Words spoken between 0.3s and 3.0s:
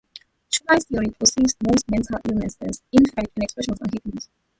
Choice theory posits most mental illness is,